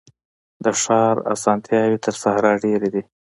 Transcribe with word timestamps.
د 0.63 0.65
ښار 0.81 1.15
اسانتیاوي 1.33 1.97
تر 2.05 2.13
صحرا 2.21 2.53
ډیري 2.63 2.89
دي. 2.93 3.01